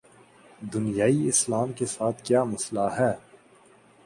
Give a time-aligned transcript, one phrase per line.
[0.73, 3.13] دنیائے اسلام کے ساتھ کیا مسئلہ ہے؟